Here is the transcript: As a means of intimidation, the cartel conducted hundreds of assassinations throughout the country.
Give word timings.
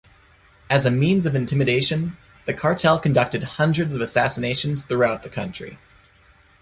As 0.67 0.87
a 0.87 0.89
means 0.89 1.27
of 1.27 1.35
intimidation, 1.35 2.17
the 2.47 2.55
cartel 2.55 2.97
conducted 2.97 3.43
hundreds 3.43 3.93
of 3.93 4.01
assassinations 4.01 4.83
throughout 4.83 5.21
the 5.21 5.29
country. 5.29 5.77